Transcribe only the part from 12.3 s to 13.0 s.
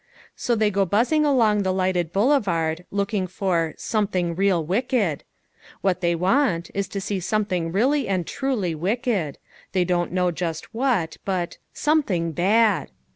bad."